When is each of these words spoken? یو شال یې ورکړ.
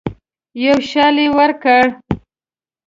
یو 0.63 0.77
شال 0.89 1.15
یې 1.23 1.27
ورکړ. 1.37 1.83